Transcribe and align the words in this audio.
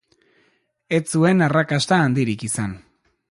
Ez 0.99 1.03
zuen 1.17 1.45
arrakasta 1.49 1.99
handirik 2.07 2.47
izan. 2.51 2.77